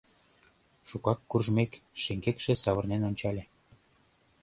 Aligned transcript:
Шукак 0.89 1.19
куржмек, 1.29 1.71
шеҥгекше 2.01 2.53
савырнен 2.63 3.01
ончале. 3.09 3.43